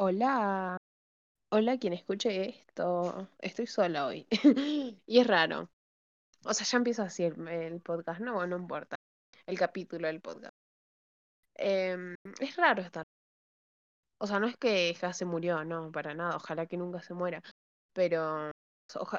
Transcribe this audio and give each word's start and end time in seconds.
Hola, 0.00 0.76
hola 1.50 1.78
quien 1.78 1.92
escuche 1.94 2.48
esto. 2.50 3.28
Estoy 3.40 3.66
sola 3.66 4.06
hoy. 4.06 4.26
Y 5.06 5.20
es 5.20 5.26
raro. 5.26 5.70
O 6.44 6.54
sea, 6.54 6.66
ya 6.66 6.78
empieza 6.78 7.04
así 7.04 7.24
el, 7.24 7.48
el 7.48 7.80
podcast, 7.80 8.20
no, 8.20 8.46
no 8.46 8.56
importa. 8.56 8.96
El 9.46 9.58
capítulo 9.58 10.06
del 10.08 10.20
podcast. 10.20 10.54
Em, 11.56 12.14
es 12.40 12.56
raro 12.56 12.82
estar. 12.82 13.04
O 14.20 14.26
sea, 14.26 14.40
no 14.40 14.46
es 14.46 14.56
que 14.56 14.92
ya 14.94 15.12
se 15.12 15.24
murió, 15.24 15.64
no, 15.64 15.90
para 15.92 16.14
nada. 16.14 16.36
Ojalá 16.36 16.66
que 16.66 16.76
nunca 16.76 17.02
se 17.02 17.14
muera. 17.14 17.42
Pero 17.92 18.50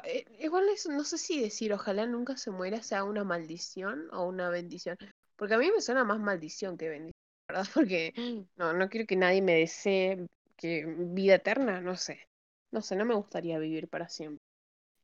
eh, 0.04 0.24
igual 0.40 0.68
es- 0.68 0.88
no 0.88 1.04
sé 1.04 1.18
si 1.18 1.40
decir 1.40 1.72
ojalá 1.72 2.06
nunca 2.06 2.36
se 2.36 2.50
muera 2.50 2.82
sea 2.82 3.04
una 3.04 3.24
maldición 3.24 4.08
o 4.12 4.24
una 4.26 4.50
bendición. 4.50 4.96
Porque 5.36 5.54
a 5.54 5.58
mí 5.58 5.70
me 5.70 5.80
suena 5.80 6.04
más 6.04 6.20
maldición 6.20 6.76
que 6.76 6.88
bendición, 6.88 7.20
¿verdad? 7.48 7.64
Porque 7.74 8.46
no, 8.56 8.72
no 8.74 8.88
quiero 8.88 9.06
que 9.06 9.16
nadie 9.16 9.42
me 9.42 9.54
desee 9.54 10.26
que 10.60 10.86
vida 10.86 11.36
eterna, 11.36 11.80
no 11.82 11.96
sé. 11.96 12.28
No 12.72 12.82
sé, 12.82 12.96
no 12.96 13.06
me 13.06 13.14
gustaría 13.16 13.58
vivir 13.60 13.88
para 13.88 14.08
siempre. 14.10 14.42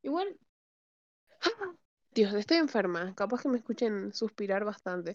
Igual, 0.02 0.38
Dios, 2.14 2.34
estoy 2.34 2.58
enferma. 2.58 3.14
Capaz 3.14 3.42
que 3.42 3.48
me 3.48 3.58
escuchen 3.58 4.12
suspirar 4.12 4.64
bastante. 4.64 5.14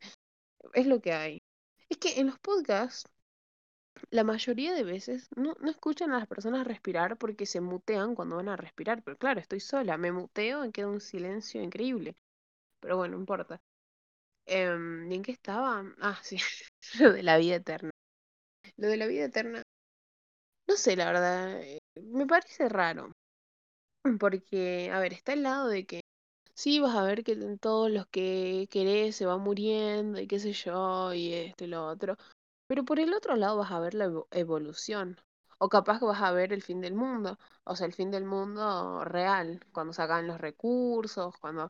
Es 0.74 0.88
lo 0.88 1.02
que 1.02 1.14
hay. 1.14 1.42
Es 1.90 1.98
que 1.98 2.20
en 2.20 2.28
los 2.28 2.40
podcasts, 2.40 3.06
la 4.12 4.24
mayoría 4.24 4.74
de 4.74 4.84
veces 4.84 5.28
no, 5.36 5.56
no 5.60 5.70
escuchan 5.72 6.12
a 6.12 6.20
las 6.20 6.28
personas 6.28 6.68
respirar 6.68 7.18
porque 7.18 7.46
se 7.46 7.62
mutean 7.62 8.16
cuando 8.16 8.36
van 8.38 8.50
a 8.50 8.56
respirar. 8.58 9.02
Pero 9.04 9.18
claro, 9.18 9.40
estoy 9.40 9.60
sola. 9.60 9.98
Me 9.98 10.12
muteo 10.12 10.66
y 10.66 10.72
queda 10.72 10.88
un 10.88 11.02
silencio 11.02 11.62
increíble. 11.62 12.16
Pero 12.82 12.98
bueno, 12.98 13.16
no 13.16 13.22
importa. 13.22 13.62
Em, 14.48 15.12
¿y 15.12 15.16
en 15.16 15.24
qué 15.24 15.32
estaba? 15.34 15.86
Ah, 16.02 16.20
sí, 16.24 16.38
lo 17.02 17.14
de 17.14 17.24
la 17.24 17.38
vida 17.38 17.56
eterna. 17.58 17.92
Lo 18.78 18.88
de 18.90 18.98
la 18.98 19.08
vida 19.08 19.26
eterna, 19.26 19.64
no 20.72 20.78
sé, 20.78 20.96
la 20.96 21.06
verdad, 21.06 21.62
eh, 21.62 21.80
me 22.04 22.26
parece 22.26 22.70
raro. 22.70 23.12
Porque, 24.20 24.92
a 24.94 25.00
ver, 25.00 25.14
está 25.14 25.34
el 25.34 25.44
lado 25.44 25.68
de 25.68 25.86
que 25.86 26.02
sí 26.56 26.80
vas 26.80 26.96
a 26.96 27.04
ver 27.04 27.24
que 27.24 27.36
todos 27.62 27.92
los 27.92 28.08
que 28.08 28.68
querés 28.72 29.16
se 29.16 29.26
van 29.26 29.42
muriendo 29.42 30.20
y 30.22 30.28
qué 30.28 30.40
sé 30.40 30.54
yo, 30.54 31.14
y 31.14 31.34
esto 31.34 31.66
y 31.66 31.68
lo 31.68 31.88
otro. 31.88 32.18
Pero 32.68 32.86
por 32.86 33.00
el 33.00 33.14
otro 33.14 33.36
lado 33.38 33.58
vas 33.58 33.72
a 33.72 33.80
ver 33.80 33.96
la 33.96 34.06
evo- 34.08 34.28
evolución. 34.32 35.20
O 35.60 35.70
capaz 35.70 36.00
que 36.00 36.06
vas 36.06 36.22
a 36.22 36.32
ver 36.34 36.54
el 36.54 36.64
fin 36.64 36.82
del 36.82 36.96
mundo. 36.96 37.38
O 37.66 37.76
sea, 37.76 37.88
el 37.88 37.94
fin 37.94 38.12
del 38.12 38.26
mundo 38.26 39.06
real. 39.06 39.62
Cuando 39.74 39.94
se 39.94 40.02
acaben 40.04 40.28
los 40.28 40.42
recursos, 40.42 41.36
cuando, 41.40 41.70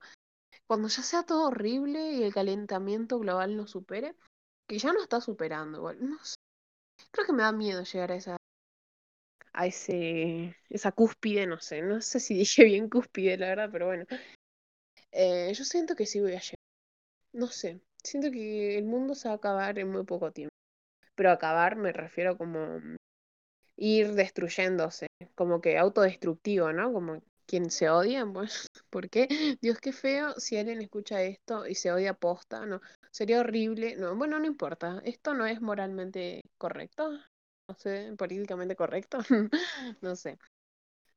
cuando 0.68 0.88
ya 0.90 1.04
sea 1.04 1.24
todo 1.24 1.48
horrible 1.50 2.14
y 2.14 2.24
el 2.24 2.34
calentamiento 2.34 3.20
global 3.20 3.58
nos 3.58 3.72
supere. 3.72 4.16
Que 4.68 4.80
ya 4.80 4.94
no 4.94 5.02
está 5.04 5.22
superando 5.22 5.80
igual. 5.80 5.98
No. 6.02 6.18
Creo 7.12 7.26
que 7.26 7.34
me 7.34 7.44
da 7.44 7.52
miedo 7.52 7.84
llegar 7.84 8.12
a 8.12 8.16
esa, 8.16 8.38
a 9.54 9.68
ese, 9.68 10.56
esa 10.70 10.92
cúspide, 10.92 11.48
no 11.48 11.60
sé. 11.60 11.82
No 11.82 12.02
sé 12.02 12.20
si 12.20 12.34
dije 12.38 12.64
bien 12.66 12.90
cúspide, 12.90 13.38
la 13.38 13.48
verdad, 13.50 13.70
pero 13.72 13.88
bueno. 13.88 14.06
Eh, 15.12 15.52
yo 15.54 15.64
siento 15.64 15.96
que 15.96 16.06
sí 16.06 16.20
voy 16.20 16.34
a 16.34 16.40
llegar. 16.42 16.60
No 17.34 17.48
sé. 17.48 17.82
Siento 18.04 18.32
que 18.32 18.78
el 18.78 18.86
mundo 18.86 19.16
se 19.16 19.30
va 19.30 19.36
a 19.36 19.38
acabar 19.38 19.80
en 19.80 19.92
muy 19.92 20.06
poco 20.06 20.32
tiempo. 20.32 20.54
Pero 21.16 21.32
acabar 21.32 21.76
me 21.78 21.94
refiero 21.94 22.38
como 22.38 22.80
ir 23.78 24.14
destruyéndose, 24.14 25.08
como 25.36 25.62
que 25.62 25.78
autodestructivo, 25.78 26.72
¿no? 26.74 26.94
Como 26.94 27.22
quien 27.46 27.70
se 27.72 27.90
odia, 27.90 28.26
pues, 28.26 28.68
¿por 28.90 29.10
qué? 29.10 29.28
Dios, 29.62 29.80
qué 29.80 29.92
feo 29.94 30.34
si 30.40 30.58
alguien 30.58 30.82
escucha 30.82 31.22
esto 31.24 31.68
y 31.68 31.76
se 31.76 31.92
odia 31.92 32.14
posta, 32.14 32.66
¿no? 32.66 32.82
Sería 33.12 33.40
horrible, 33.42 33.96
no, 33.98 34.16
bueno, 34.16 34.40
no 34.40 34.46
importa, 34.48 35.02
esto 35.06 35.34
no 35.34 35.46
es 35.46 35.62
moralmente 35.62 36.42
correcto, 36.58 37.12
no 37.72 37.78
sé, 37.80 38.14
políticamente 38.18 38.76
correcto, 38.76 39.20
no 40.02 40.16
sé. 40.16 40.38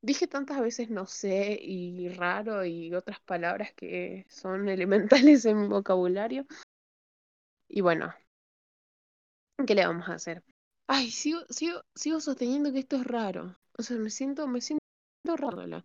Dije 0.01 0.27
tantas 0.27 0.61
veces 0.61 0.89
no 0.89 1.05
sé 1.07 1.57
y 1.61 2.09
raro 2.09 2.65
y 2.65 2.93
otras 2.93 3.19
palabras 3.21 3.73
que 3.75 4.25
son 4.29 4.69
elementales 4.69 5.45
en 5.45 5.61
mi 5.61 5.67
vocabulario. 5.67 6.45
Y 7.67 7.81
bueno, 7.81 8.13
¿qué 9.67 9.75
le 9.75 9.85
vamos 9.85 10.07
a 10.07 10.13
hacer? 10.13 10.43
Ay, 10.87 11.11
sigo, 11.11 11.41
sigo, 11.49 11.81
sigo 11.93 12.19
sosteniendo 12.21 12.71
que 12.71 12.79
esto 12.79 12.95
es 12.97 13.05
raro. 13.05 13.57
O 13.77 13.83
sea, 13.83 13.97
me 13.97 14.09
siento, 14.09 14.47
me 14.47 14.61
siento 14.61 14.81
raro. 15.25 15.83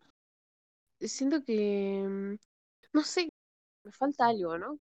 Siento 1.01 1.43
que, 1.45 2.05
mm, 2.09 2.37
no 2.93 3.03
sé, 3.03 3.31
me 3.85 3.93
falta 3.93 4.27
algo, 4.29 4.59
¿no? 4.59 4.79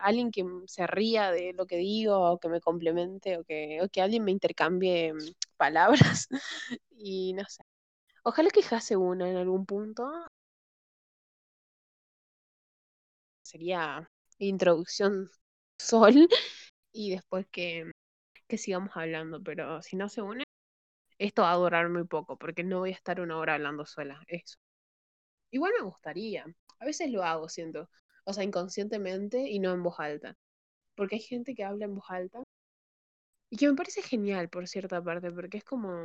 Alguien 0.00 0.30
que 0.30 0.44
se 0.66 0.86
ría 0.86 1.30
de 1.32 1.52
lo 1.54 1.66
que 1.66 1.76
digo, 1.76 2.18
o 2.32 2.38
que 2.38 2.48
me 2.48 2.60
complemente, 2.60 3.38
o 3.38 3.44
que, 3.44 3.80
o 3.82 3.88
que 3.88 4.02
alguien 4.02 4.24
me 4.24 4.32
intercambie 4.32 5.12
mm, 5.14 5.18
palabras. 5.56 6.28
Y 6.90 7.32
no 7.34 7.44
sé. 7.48 7.62
Ojalá 8.24 8.50
que 8.50 8.62
ya 8.62 8.80
se 8.80 8.96
una 8.96 9.30
en 9.30 9.36
algún 9.38 9.66
punto. 9.66 10.04
Sería 13.42 14.10
introducción 14.38 15.30
sol 15.78 16.28
y 16.92 17.10
después 17.12 17.46
que, 17.52 17.90
que 18.48 18.58
sigamos 18.58 18.90
hablando. 18.96 19.42
Pero 19.42 19.82
si 19.82 19.96
no 19.96 20.08
se 20.08 20.22
une, 20.22 20.44
esto 21.18 21.42
va 21.44 21.52
a 21.52 21.56
durar 21.56 21.88
muy 21.90 22.04
poco, 22.06 22.38
porque 22.38 22.64
no 22.64 22.80
voy 22.80 22.90
a 22.92 22.94
estar 22.94 23.20
una 23.20 23.38
hora 23.38 23.54
hablando 23.56 23.86
sola. 23.86 24.22
Eso. 24.28 24.56
Igual 25.50 25.72
me 25.78 25.84
gustaría. 25.86 26.44
A 26.80 26.84
veces 26.86 27.10
lo 27.10 27.24
hago, 27.24 27.48
siento. 27.48 27.88
O 28.26 28.32
sea, 28.32 28.44
inconscientemente 28.44 29.48
y 29.48 29.58
no 29.58 29.72
en 29.72 29.82
voz 29.82 29.98
alta. 30.00 30.36
Porque 30.96 31.16
hay 31.16 31.22
gente 31.22 31.54
que 31.54 31.64
habla 31.64 31.84
en 31.86 31.94
voz 31.94 32.06
alta 32.08 32.42
y 33.50 33.56
que 33.56 33.68
me 33.68 33.74
parece 33.74 34.02
genial 34.02 34.48
por 34.48 34.66
cierta 34.66 35.02
parte, 35.02 35.30
porque 35.30 35.58
es 35.58 35.64
como, 35.64 36.04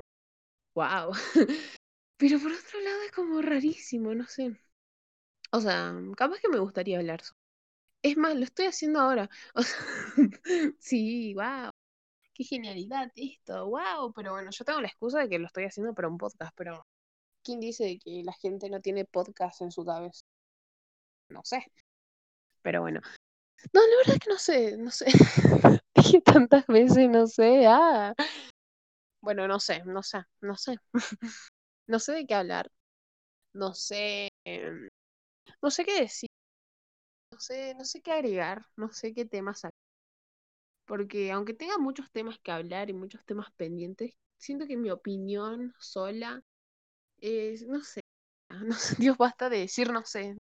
wow. 0.76 1.12
Pero 2.18 2.40
por 2.40 2.52
otro 2.52 2.80
lado 2.82 3.02
es 3.04 3.12
como 3.12 3.42
rarísimo, 3.42 4.14
no 4.14 4.28
sé. 4.28 4.56
O 5.52 5.60
sea, 5.60 5.94
capaz 6.16 6.40
que 6.40 6.50
me 6.50 6.60
gustaría 6.60 7.00
hablar. 7.00 7.22
Es 8.04 8.18
más, 8.18 8.36
lo 8.36 8.44
estoy 8.44 8.68
haciendo 8.68 9.00
ahora. 9.00 9.30
Sí, 10.80 11.34
wow. 11.36 11.72
Qué 12.34 12.44
genialidad 12.44 13.12
esto, 13.16 13.68
wow. 13.70 14.14
Pero 14.14 14.34
bueno, 14.34 14.52
yo 14.52 14.66
tengo 14.66 14.82
la 14.82 14.88
excusa 14.88 15.20
de 15.22 15.30
que 15.30 15.40
lo 15.40 15.48
estoy 15.48 15.66
haciendo 15.66 15.94
para 15.94 16.08
un 16.08 16.18
podcast, 16.18 16.54
pero 16.56 16.86
¿quién 17.44 17.60
dice 17.60 18.00
que 18.04 18.24
la 18.24 18.34
gente 18.34 18.70
no 18.70 18.82
tiene 18.82 19.06
podcast 19.06 19.62
en 19.62 19.72
su 19.72 19.84
cabeza? 19.86 20.22
No 21.30 21.42
sé. 21.44 21.66
Pero 22.62 22.82
bueno. 22.82 23.02
No, 23.74 23.82
la 23.82 23.98
verdad 23.98 24.16
es 24.16 24.20
que 24.20 24.30
no 24.30 24.38
sé, 24.38 24.78
no 24.78 24.92
sé. 24.92 25.06
Dije 25.96 26.22
tantas 26.22 26.66
veces, 26.68 27.10
no 27.10 27.28
sé. 27.28 27.66
Ah, 27.68 28.14
bueno, 29.22 29.48
no 29.48 29.60
sé, 29.60 29.84
no 29.86 30.02
sé, 30.04 30.24
no 30.42 30.58
sé. 30.58 30.78
No 31.88 32.00
sé 32.00 32.14
de 32.14 32.26
qué 32.26 32.36
hablar. 32.36 32.72
No 33.54 33.74
sé, 33.74 34.30
em, 34.46 34.88
no 35.62 35.72
sé 35.72 35.86
qué 35.86 36.02
decir. 36.02 36.30
No 37.32 37.40
sé, 37.40 37.76
no 37.76 37.84
sé 37.86 38.02
qué 38.02 38.12
agregar. 38.14 38.66
No 38.78 38.92
sé 38.92 39.14
qué 39.14 39.26
temas 39.26 39.62
sacar. 39.62 39.74
Porque 40.86 41.32
aunque 41.32 41.54
tenga 41.54 41.78
muchos 41.78 42.12
temas 42.12 42.38
que 42.40 42.52
hablar 42.52 42.90
y 42.90 42.94
muchos 42.94 43.26
temas 43.26 43.52
pendientes, 43.58 44.14
siento 44.38 44.68
que 44.68 44.78
mi 44.78 44.92
opinión 44.92 45.74
sola 45.80 46.44
es, 47.20 47.64
no 47.68 47.82
sé, 47.84 48.02
no 48.50 48.74
sé, 48.76 48.96
Dios 49.00 49.18
basta 49.18 49.50
de 49.50 49.60
decir 49.60 49.92
no 49.92 50.06
sé. 50.06 50.38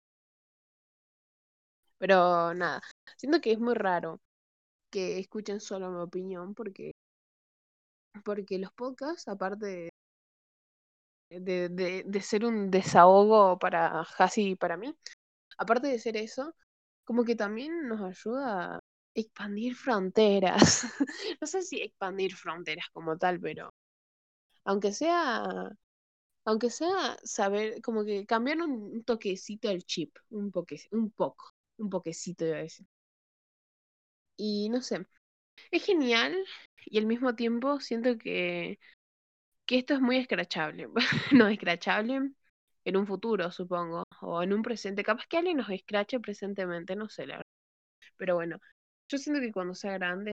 Pero 1.99 2.55
nada, 2.55 2.83
siento 3.17 3.41
que 3.41 3.53
es 3.53 3.59
muy 3.61 3.75
raro 3.75 4.21
que 4.91 5.19
escuchen 5.19 5.61
solo 5.61 5.91
mi 5.91 6.01
opinión 6.03 6.55
porque, 6.55 6.93
porque 8.25 8.59
los 8.59 8.73
podcasts, 8.73 9.29
aparte 9.29 9.91
de, 11.31 11.69
de, 11.69 12.03
de 12.07 12.21
ser 12.21 12.45
un 12.45 12.71
desahogo 12.71 13.59
para 13.59 14.01
Hasi 14.19 14.51
y 14.51 14.57
para 14.57 14.77
mí. 14.77 14.95
Aparte 15.59 15.89
de 15.89 15.99
ser 15.99 16.17
eso, 16.17 16.55
como 17.05 17.25
que 17.25 17.37
también 17.37 17.89
nos 17.89 18.03
ayuda 18.03 18.77
a 18.77 18.81
expandir 19.15 19.75
fronteras. 19.77 20.85
No 21.41 21.47
sé 21.47 21.63
si 21.63 21.83
expandir 21.83 22.35
fronteras 22.37 22.87
como 22.93 23.17
tal, 23.19 23.41
pero 23.41 23.73
aunque 24.65 24.93
sea, 24.93 25.71
aunque 26.45 26.71
sea 26.71 27.17
saber, 27.25 27.83
como 27.83 28.05
que 28.05 28.27
cambiar 28.27 28.63
un, 28.63 29.05
toquecito 29.05 29.71
el 29.71 29.85
chip, 29.85 30.17
un 30.31 30.53
poque, 30.53 30.81
un 30.93 31.11
poco, 31.11 31.53
un 31.79 31.91
poquecito 31.91 32.45
iba 32.47 32.57
a 32.59 32.61
decir. 32.63 32.87
Y 34.37 34.69
no 34.71 34.83
sé, 34.83 35.07
es 35.71 35.85
genial 35.85 36.37
y 36.87 36.99
al 36.99 37.07
mismo 37.07 37.35
tiempo 37.37 37.81
siento 37.81 38.19
que 38.19 38.79
que 39.67 39.79
esto 39.79 39.95
es 39.95 40.01
muy 40.01 40.19
escrachable. 40.19 40.89
no 41.33 41.49
escrachable 41.49 42.33
en 42.85 42.97
un 42.97 43.07
futuro, 43.07 43.51
supongo, 43.53 44.05
o 44.23 44.43
en 44.43 44.53
un 44.53 44.63
presente. 44.63 45.05
Capaz 45.05 45.27
que 45.29 45.39
alguien 45.39 45.59
nos 45.59 45.71
escrache 45.71 46.21
presentemente, 46.21 46.97
no 46.97 47.09
sé, 47.09 47.27
la 47.27 47.37
verdad. 47.39 47.51
Pero 48.17 48.37
bueno, 48.37 48.59
yo 49.09 49.19
siento 49.19 49.41
que 49.43 49.53
cuando 49.53 49.75
sea 49.75 49.95
grande, 49.95 50.33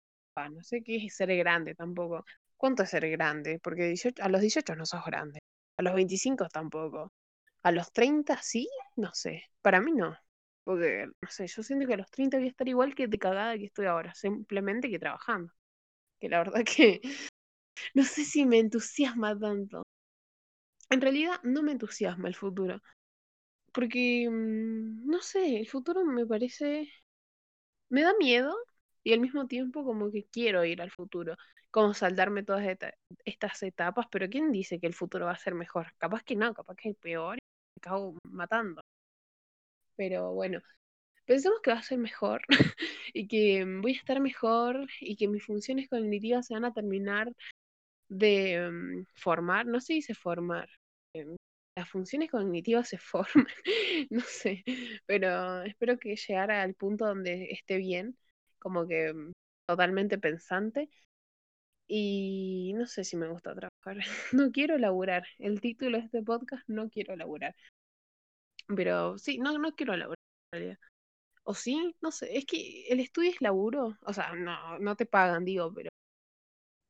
no 0.52 0.64
sé 0.64 0.84
qué 0.84 0.98
es 1.06 1.16
ser 1.16 1.36
grande 1.38 1.76
tampoco. 1.76 2.26
¿Cuánto 2.58 2.84
es 2.84 2.90
ser 2.92 3.10
grande? 3.12 3.60
Porque 3.64 3.86
18 3.88 4.24
a 4.24 4.30
los 4.30 4.42
18 4.42 4.76
no 4.76 4.86
sos 4.86 5.06
grande. 5.06 5.40
A 5.78 5.84
los 5.84 5.94
25 5.96 6.48
tampoco. 6.50 7.12
A 7.64 7.72
los 7.72 7.92
30 7.94 8.42
sí, 8.42 8.70
no 8.98 9.12
sé. 9.14 9.44
Para 9.62 9.82
mí 9.82 9.94
no. 9.94 10.18
Porque, 10.64 11.08
no 11.22 11.30
sé, 11.30 11.48
yo 11.48 11.64
siento 11.64 11.88
que 11.88 11.94
a 11.96 11.98
los 11.98 12.12
30 12.12 12.38
voy 12.38 12.48
a 12.48 12.50
estar 12.50 12.68
igual 12.68 12.96
que 12.96 13.08
de 13.08 13.20
cagada 13.20 13.58
que 13.58 13.66
estoy 13.66 13.86
ahora, 13.88 14.14
simplemente 14.16 14.90
que 14.90 15.00
trabajando. 15.00 15.54
Que 16.20 16.30
la 16.30 16.40
verdad 16.40 16.64
que 16.78 17.02
no 17.96 18.04
sé 18.04 18.26
si 18.26 18.46
me 18.46 18.60
entusiasma 18.60 19.38
tanto. 19.40 19.84
En 20.90 21.02
realidad 21.02 21.42
no 21.44 21.62
me 21.64 21.74
entusiasma 21.74 22.28
el 22.30 22.36
futuro. 22.36 22.82
Porque, 23.74 24.30
mm, 24.30 25.08
no 25.08 25.22
sé, 25.22 25.60
el 25.60 25.70
futuro 25.70 26.06
me 26.06 26.26
parece... 26.28 26.90
Me 27.90 28.02
da 28.04 28.14
miedo 28.20 28.54
y 29.04 29.14
al 29.14 29.22
mismo 29.22 29.48
tiempo 29.48 29.84
como 29.86 30.12
que 30.12 30.26
quiero 30.32 30.66
ir 30.66 30.82
al 30.82 30.92
futuro. 30.92 31.36
Como 31.72 31.94
saltarme 31.94 32.44
todas 32.44 32.66
estas 33.26 33.64
etapas, 33.64 34.08
pero 34.12 34.30
¿quién 34.30 34.52
dice 34.52 34.80
que 34.80 34.88
el 34.88 34.94
futuro 34.94 35.26
va 35.28 35.32
a 35.34 35.38
ser 35.38 35.56
mejor? 35.56 35.94
Capaz 35.98 36.24
que 36.24 36.36
no, 36.36 36.54
capaz 36.54 36.76
que 36.76 36.90
es 36.92 36.98
peor 36.98 37.38
y 37.38 37.42
me 37.42 37.82
acabo 37.82 38.18
matando. 38.26 38.83
Pero 39.96 40.34
bueno, 40.34 40.62
pensemos 41.26 41.60
que 41.62 41.72
va 41.72 41.80
a 41.80 41.84
ser 41.84 41.98
mejor 42.00 42.42
y 43.14 43.28
que 43.28 43.66
voy 43.82 43.94
a 43.94 43.98
estar 43.98 44.20
mejor 44.22 44.88
y 45.00 45.16
que 45.16 45.28
mis 45.28 45.46
funciones 45.46 45.90
cognitivas 45.90 46.48
se 46.48 46.54
van 46.56 46.66
a 46.66 46.74
terminar 46.74 47.32
de 48.10 48.70
mm, 48.72 49.06
formar, 49.16 49.66
no 49.66 49.82
se 49.82 49.94
dice 49.94 50.16
formar, 50.16 50.70
em, 51.14 51.36
las 51.76 51.90
funciones 51.90 52.32
cognitivas 52.32 52.90
se 52.90 52.98
forman, 53.00 53.48
no 54.10 54.22
sé, 54.22 54.64
pero 55.06 55.64
espero 55.64 55.98
que 56.00 56.16
llegara 56.16 56.62
al 56.64 56.76
punto 56.76 57.06
donde 57.06 57.50
esté 57.52 57.78
bien, 57.78 58.18
como 58.60 58.88
que 58.88 59.14
mm, 59.14 59.32
totalmente 59.68 60.18
pensante. 60.18 60.90
Y 61.88 62.74
no 62.76 62.88
sé 62.88 63.04
si 63.04 63.18
me 63.18 63.28
gusta 63.28 63.54
trabajar. 63.54 63.98
No 64.34 64.52
quiero 64.52 64.78
laburar. 64.78 65.26
El 65.38 65.62
título 65.62 65.98
de 66.00 66.06
este 66.06 66.24
podcast, 66.24 66.64
no 66.68 66.90
quiero 66.90 67.16
laburar. 67.16 67.56
Pero 68.76 69.18
sí, 69.18 69.38
no, 69.40 69.58
no 69.60 69.74
quiero 69.76 69.96
laburar 69.96 70.18
en. 70.54 70.78
O 71.44 71.54
sí, 71.56 71.96
no 72.02 72.12
sé, 72.12 72.38
es 72.38 72.46
que 72.46 72.88
el 72.90 73.00
estudio 73.02 73.32
es 73.32 73.42
laburo. 73.42 73.98
O 74.04 74.14
sea, 74.14 74.34
no, 74.36 74.80
no 74.80 74.96
te 74.98 75.06
pagan, 75.08 75.46
digo, 75.46 75.74
pero 75.74 75.90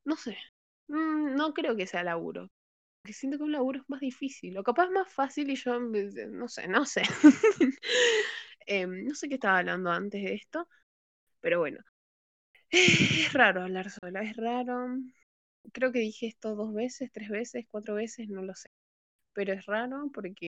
no 0.06 0.16
sé. 0.18 0.38
Mm, 0.88 1.36
no 1.36 1.54
creo 1.54 1.76
que 1.76 1.88
sea 1.88 2.04
laburo. 2.04 2.50
Porque 3.02 3.14
siento 3.14 3.38
que 3.38 3.46
un 3.46 3.52
laburo 3.54 3.82
es 3.82 3.90
más 3.90 4.02
difícil. 4.02 4.58
O 4.58 4.64
capaz 4.64 4.86
es 4.86 4.92
más 4.92 5.12
fácil 5.14 5.50
y 5.50 5.56
yo, 5.56 5.80
no 5.80 6.48
sé, 6.50 6.68
no 6.68 6.86
sé. 6.86 7.04
Em, 8.68 9.06
no 9.08 9.16
sé 9.16 9.30
qué 9.30 9.36
estaba 9.36 9.60
hablando 9.60 9.92
antes 9.92 10.24
de 10.24 10.36
esto. 10.36 10.68
Pero 11.42 11.60
bueno. 11.60 11.80
Es 12.72 13.34
raro 13.34 13.64
hablar 13.64 13.90
sola, 13.92 14.24
es 14.24 14.36
raro. 14.38 14.88
Creo 15.74 15.92
que 15.94 16.00
dije 16.00 16.28
esto 16.28 16.56
dos 16.56 16.74
veces, 16.74 17.12
tres 17.14 17.30
veces, 17.30 17.66
cuatro 17.72 17.96
veces, 17.96 18.30
no 18.30 18.44
lo 18.44 18.56
sé. 18.56 18.70
Pero 19.34 19.54
es 19.54 19.66
raro 19.68 20.10
porque 20.14 20.48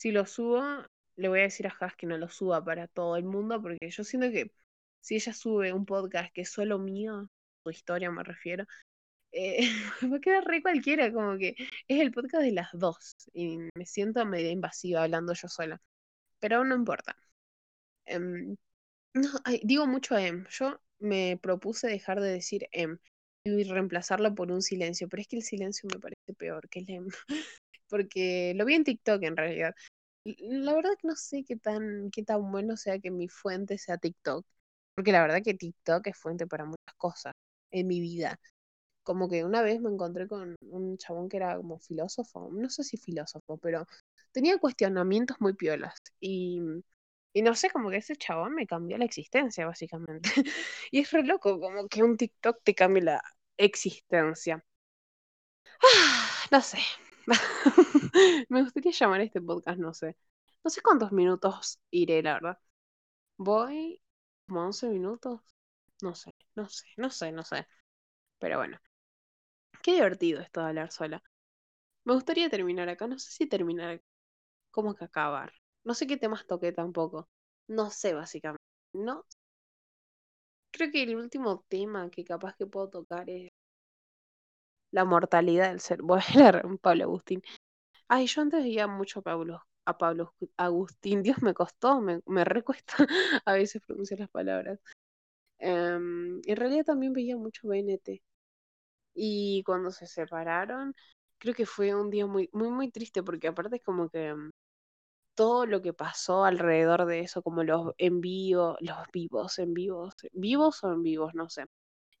si 0.00 0.12
lo 0.12 0.24
subo, 0.24 0.62
le 1.16 1.28
voy 1.28 1.40
a 1.40 1.42
decir 1.42 1.66
a 1.66 1.76
Has 1.78 1.94
que 1.94 2.06
no 2.06 2.16
lo 2.16 2.30
suba 2.30 2.64
para 2.64 2.88
todo 2.88 3.16
el 3.16 3.24
mundo, 3.24 3.60
porque 3.60 3.90
yo 3.90 4.02
siento 4.02 4.30
que 4.30 4.50
si 5.00 5.16
ella 5.16 5.34
sube 5.34 5.74
un 5.74 5.84
podcast 5.84 6.32
que 6.32 6.42
es 6.42 6.50
solo 6.50 6.78
mío, 6.78 7.28
su 7.62 7.70
historia 7.70 8.10
me 8.10 8.24
refiero, 8.24 8.64
eh, 9.32 9.58
va 10.12 10.16
a 10.16 10.20
quedar 10.20 10.44
re 10.46 10.62
cualquiera, 10.62 11.12
como 11.12 11.36
que 11.36 11.54
es 11.86 12.00
el 12.00 12.12
podcast 12.12 12.42
de 12.44 12.52
las 12.52 12.70
dos 12.72 13.14
y 13.34 13.58
me 13.74 13.84
siento 13.84 14.24
medio 14.24 14.50
invasiva 14.50 15.02
hablando 15.02 15.34
yo 15.34 15.48
sola. 15.48 15.80
Pero 16.40 16.64
no 16.64 16.74
importa. 16.76 17.14
Em, 18.06 18.56
no, 19.14 19.30
digo 19.64 19.86
mucho 19.86 20.16
em. 20.18 20.46
Yo 20.50 20.80
me 20.98 21.38
propuse 21.42 21.88
dejar 21.88 22.20
de 22.20 22.32
decir 22.32 22.68
em 22.72 22.98
y 23.44 23.64
reemplazarlo 23.64 24.34
por 24.34 24.50
un 24.52 24.62
silencio, 24.62 25.08
pero 25.08 25.22
es 25.22 25.28
que 25.28 25.36
el 25.36 25.42
silencio 25.42 25.88
me 25.92 26.00
parece 26.00 26.34
peor 26.38 26.68
que 26.70 26.80
el 26.80 26.90
em. 26.90 27.08
Porque 27.90 28.54
lo 28.56 28.64
vi 28.64 28.74
en 28.74 28.84
TikTok 28.84 29.22
en 29.24 29.36
realidad. 29.36 29.74
La 30.24 30.74
verdad 30.74 30.92
que 31.00 31.08
no 31.08 31.16
sé 31.16 31.44
qué 31.44 31.56
tan, 31.56 32.10
qué 32.12 32.22
tan 32.24 32.50
bueno 32.52 32.76
sea 32.76 32.98
que 33.00 33.10
mi 33.10 33.28
fuente 33.28 33.78
sea 33.78 33.98
TikTok. 33.98 34.46
Porque 34.94 35.12
la 35.12 35.22
verdad 35.22 35.42
que 35.44 35.54
TikTok 35.54 36.06
es 36.08 36.18
fuente 36.18 36.46
para 36.46 36.64
muchas 36.66 36.94
cosas 36.98 37.34
en 37.70 37.86
mi 37.88 38.00
vida. 38.00 38.38
Como 39.02 39.28
que 39.28 39.44
una 39.44 39.62
vez 39.62 39.80
me 39.80 39.90
encontré 39.90 40.28
con 40.28 40.56
un 40.62 40.98
chabón 40.98 41.28
que 41.28 41.38
era 41.38 41.56
como 41.56 41.78
filósofo, 41.78 42.50
no 42.52 42.70
sé 42.70 42.84
si 42.84 42.96
filósofo, 42.98 43.58
pero 43.58 43.86
tenía 44.32 44.58
cuestionamientos 44.58 45.38
muy 45.40 45.54
piolas. 45.54 45.94
Y, 46.20 46.60
y 47.32 47.42
no 47.42 47.54
sé, 47.54 47.70
como 47.70 47.90
que 47.90 47.98
ese 47.98 48.16
chabón 48.16 48.54
me 48.54 48.66
cambió 48.66 48.98
la 48.98 49.04
existencia, 49.04 49.66
básicamente. 49.66 50.30
y 50.92 51.00
es 51.00 51.10
re 51.12 51.24
loco, 51.24 51.60
como 51.60 51.88
que 51.88 52.02
un 52.02 52.16
TikTok 52.16 52.62
te 52.64 52.74
cambie 52.74 53.02
la 53.02 53.22
existencia. 53.56 54.64
Ah, 55.82 56.46
no 56.50 56.60
sé. 56.62 56.78
me 58.48 58.62
gustaría 58.62 58.92
llamar 58.92 59.20
este 59.20 59.40
podcast, 59.40 59.78
no 59.78 59.94
sé. 59.94 60.16
No 60.64 60.70
sé 60.70 60.82
cuántos 60.82 61.12
minutos 61.12 61.80
iré, 61.90 62.22
la 62.22 62.34
verdad. 62.34 62.58
Voy 63.38 64.02
como 64.48 64.62
11 64.62 64.88
minutos. 64.88 65.40
No 66.02 66.14
sé, 66.14 66.34
no 66.56 66.68
sé, 66.68 66.86
no 66.96 67.10
sé, 67.10 67.32
no 67.32 67.44
sé. 67.44 67.66
Pero 68.38 68.58
bueno. 68.58 68.78
Qué 69.82 69.92
divertido 69.94 70.40
esto 70.40 70.60
de 70.60 70.68
hablar 70.68 70.90
sola. 70.92 71.22
Me 72.04 72.14
gustaría 72.14 72.50
terminar 72.50 72.88
acá. 72.88 73.06
No 73.06 73.18
sé 73.18 73.30
si 73.32 73.46
terminar 73.48 74.02
como 74.72 74.94
que 74.94 75.04
acabar. 75.04 75.52
No 75.84 75.94
sé 75.94 76.06
qué 76.06 76.16
temas 76.18 76.46
toqué 76.46 76.72
tampoco. 76.72 77.28
No 77.68 77.90
sé, 77.90 78.14
básicamente. 78.14 78.64
No. 78.94 79.26
Creo 80.72 80.90
que 80.90 81.02
el 81.04 81.14
último 81.16 81.64
tema 81.68 82.10
que 82.10 82.24
capaz 82.24 82.56
que 82.56 82.66
puedo 82.66 82.88
tocar 82.90 83.28
es 83.30 83.50
la 84.90 85.04
mortalidad 85.04 85.70
del 85.70 85.80
ser. 85.80 86.02
Voy 86.02 86.20
a 86.20 86.38
leer 86.38 86.62
Pablo 86.80 87.04
Agustín. 87.04 87.42
Ay, 88.08 88.26
yo 88.26 88.42
antes 88.42 88.62
veía 88.62 88.86
mucho 88.86 89.20
a 89.20 89.22
Pablo, 89.22 89.62
a 89.86 89.98
Pablo 89.98 90.34
Agustín. 90.56 91.22
Dios 91.24 91.42
me 91.42 91.54
costó, 91.54 92.00
me, 92.00 92.20
me 92.26 92.44
recuesta 92.44 92.94
a 93.44 93.52
veces 93.54 93.82
pronunciar 93.86 94.20
las 94.20 94.30
palabras. 94.30 94.80
Em, 95.58 96.40
en 96.44 96.56
realidad 96.56 96.84
también 96.86 97.12
veía 97.12 97.36
mucho 97.36 97.68
BNT. 97.68 98.22
Y 99.14 99.62
cuando 99.64 99.90
se 99.92 100.06
separaron, 100.06 100.94
creo 101.38 101.54
que 101.54 101.66
fue 101.66 101.94
un 101.94 102.10
día 102.10 102.26
muy, 102.26 102.50
muy, 102.52 102.70
muy 102.70 102.90
triste, 102.90 103.22
porque 103.22 103.48
aparte 103.48 103.76
es 103.76 103.84
como 103.84 104.08
que 104.10 104.34
mm, 104.34 104.50
todo 105.34 105.66
lo 105.66 105.82
que 105.82 105.92
pasó 105.94 106.44
alrededor 106.44 107.06
de 107.06 107.20
eso, 107.20 107.42
como 107.42 107.64
los 107.64 107.94
en 107.98 108.20
vivo, 108.20 108.76
los 108.80 108.98
vivos, 109.12 109.58
en 109.58 109.74
vivos, 109.74 110.14
vivos 110.32 110.84
o 110.84 110.92
en 110.92 111.02
vivos, 111.02 111.34
no 111.34 111.48
sé, 111.50 111.66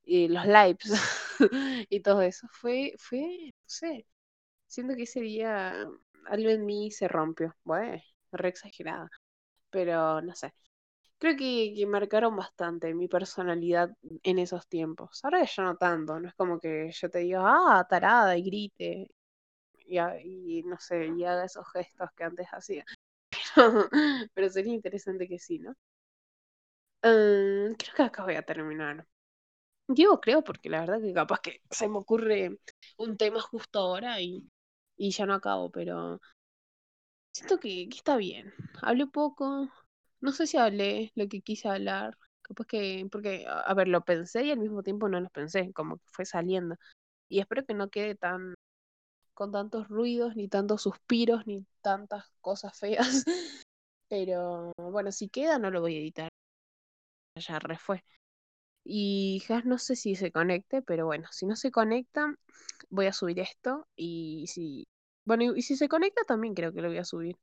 y 0.04 0.28
los 0.28 0.46
lives 0.46 0.92
y 1.90 2.00
todo 2.00 2.22
eso, 2.22 2.48
fue, 2.52 2.94
fue, 2.98 3.52
no 3.52 3.52
sé, 3.66 4.06
siento 4.66 4.96
que 4.96 5.04
ese 5.04 5.20
día 5.20 5.86
algo 6.26 6.50
en 6.50 6.66
mí 6.66 6.90
se 6.90 7.08
rompió, 7.08 7.54
bueno, 7.64 8.02
re 8.32 8.48
exagerada, 8.48 9.10
pero 9.70 10.22
no 10.22 10.34
sé, 10.34 10.54
creo 11.18 11.36
que, 11.36 11.74
que, 11.76 11.86
marcaron 11.86 12.36
bastante 12.36 12.94
mi 12.94 13.08
personalidad 13.08 13.90
en 14.22 14.38
esos 14.38 14.68
tiempos. 14.68 15.20
Ahora 15.24 15.44
ya 15.44 15.64
no 15.64 15.76
tanto, 15.76 16.20
no 16.20 16.28
es 16.28 16.34
como 16.34 16.60
que 16.60 16.90
yo 16.92 17.10
te 17.10 17.20
diga, 17.20 17.40
ah, 17.44 17.86
tarada, 17.88 18.36
y 18.38 18.42
grite, 18.44 19.08
y, 19.86 19.98
y 20.60 20.62
no 20.64 20.78
sé, 20.80 21.06
y 21.08 21.24
haga 21.24 21.44
esos 21.44 21.66
gestos 21.72 22.10
que 22.16 22.24
antes 22.24 22.48
hacía. 22.52 22.84
Pero, 24.34 24.50
sería 24.50 24.74
interesante 24.74 25.28
que 25.28 25.38
sí, 25.38 25.58
¿no? 25.58 25.74
Uh, 27.02 27.74
creo 27.78 27.94
que 27.96 28.02
acá 28.02 28.24
voy 28.24 28.34
a 28.36 28.42
terminar. 28.42 29.06
Digo 29.96 30.20
creo 30.20 30.42
porque 30.44 30.70
la 30.70 30.80
verdad 30.80 31.00
que 31.02 31.12
capaz 31.12 31.40
que 31.40 31.60
se 31.70 31.88
me 31.88 31.98
ocurre 31.98 32.58
un 32.98 33.16
tema 33.16 33.40
justo 33.40 33.78
ahora 33.80 34.20
y, 34.20 34.48
y 34.96 35.10
ya 35.10 35.26
no 35.26 35.34
acabo, 35.34 35.70
pero 35.70 36.20
siento 37.32 37.58
que, 37.58 37.88
que 37.88 37.96
está 37.96 38.16
bien. 38.16 38.52
Hablé 38.82 39.06
poco, 39.06 39.68
no 40.20 40.32
sé 40.32 40.46
si 40.46 40.56
hablé 40.56 41.12
lo 41.14 41.28
que 41.28 41.40
quise 41.42 41.68
hablar, 41.68 42.16
capaz 42.42 42.66
que, 42.66 43.06
porque, 43.10 43.46
a 43.48 43.74
ver, 43.74 43.88
lo 43.88 44.02
pensé 44.04 44.44
y 44.44 44.50
al 44.50 44.58
mismo 44.58 44.82
tiempo 44.82 45.08
no 45.08 45.20
lo 45.20 45.28
pensé, 45.30 45.72
como 45.72 45.98
que 45.98 46.04
fue 46.12 46.24
saliendo. 46.24 46.76
Y 47.28 47.40
espero 47.40 47.64
que 47.66 47.74
no 47.74 47.90
quede 47.90 48.16
tan 48.16 48.54
con 49.34 49.52
tantos 49.52 49.88
ruidos, 49.88 50.36
ni 50.36 50.48
tantos 50.48 50.82
suspiros, 50.82 51.46
ni 51.46 51.66
tantas 51.82 52.26
cosas 52.42 52.78
feas. 52.78 53.24
Pero 54.10 54.72
bueno, 54.78 55.12
si 55.12 55.28
queda 55.30 55.58
no 55.58 55.70
lo 55.70 55.80
voy 55.82 55.96
a 55.96 56.00
editar. 56.00 56.30
Ya 57.36 57.58
refue. 57.58 58.02
Y 58.84 59.42
ya 59.48 59.62
no 59.62 59.78
sé 59.78 59.96
si 59.96 60.16
se 60.16 60.32
conecte, 60.32 60.82
pero 60.82 61.06
bueno, 61.06 61.28
si 61.32 61.46
no 61.46 61.56
se 61.56 61.70
conecta, 61.70 62.34
voy 62.90 63.06
a 63.06 63.12
subir 63.12 63.40
esto. 63.40 63.86
Y 63.96 64.46
si. 64.48 64.86
Bueno, 65.24 65.54
y 65.56 65.62
si 65.62 65.76
se 65.76 65.88
conecta 65.88 66.22
también 66.24 66.54
creo 66.54 66.72
que 66.72 66.82
lo 66.82 66.88
voy 66.88 66.98
a 66.98 67.04
subir. 67.04 67.36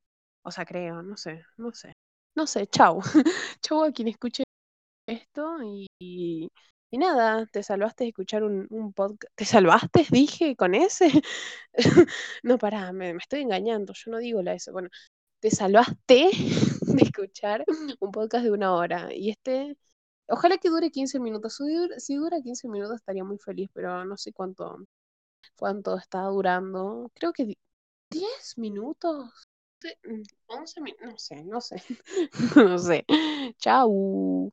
O 0.43 0.51
sea, 0.51 0.65
creo, 0.65 1.03
no 1.03 1.17
sé, 1.17 1.43
no 1.57 1.73
sé 1.73 1.93
no 2.37 2.47
sé, 2.47 2.67
chau. 2.67 3.01
chau 3.61 3.83
a 3.83 3.91
quien 3.91 4.07
escuche 4.09 4.43
esto 5.07 5.57
y, 5.63 5.87
y, 5.99 6.97
nada, 6.97 7.45
te 7.47 7.63
salvaste 7.63 8.05
de 8.05 8.09
escuchar 8.09 8.43
un, 8.43 8.93
podcast. 8.93 9.33
¿Te 9.35 9.45
salvaste? 9.45 10.05
Dije 10.11 10.55
con 10.55 10.75
ese. 10.75 11.09
no, 12.43 12.57
pará, 12.57 12.93
me, 12.93 13.13
me, 13.13 13.19
estoy 13.19 13.41
engañando, 13.41 13.93
yo 13.93 14.11
no 14.11 14.19
digo 14.19 14.41
la 14.43 14.53
eso. 14.53 14.71
Bueno, 14.71 14.89
te 15.41 15.51
salvaste 15.51 16.29
de 16.81 17.03
escuchar 17.03 17.65
un 17.99 18.11
podcast 18.11 18.43
de 18.45 18.51
una 18.51 18.73
hora 18.73 19.09
y 19.13 19.31
este... 19.31 19.75
Ojalá 20.29 20.57
que 20.57 20.69
dure 20.69 20.91
15 20.91 21.19
minutos. 21.19 21.55
Si 21.55 21.63
dura, 21.73 21.99
si 21.99 22.15
dura 22.15 22.41
15 22.41 22.67
minutos 22.67 22.95
estaría 22.95 23.23
muy 23.23 23.37
feliz, 23.37 23.69
pero 23.73 24.05
no 24.05 24.17
sé 24.17 24.33
cuánto, 24.33 24.77
cuánto 25.57 25.97
está 25.97 26.23
durando. 26.23 27.09
Creo 27.13 27.33
que 27.33 27.57
10 28.11 28.57
minutos. 28.57 29.47
11 30.47 30.81
minutos, 30.81 31.07
no 31.11 31.17
sé, 31.17 31.43
no 31.43 31.61
sé. 31.61 31.83
no 32.55 32.77
sé. 32.77 33.05
Chau. 33.59 34.51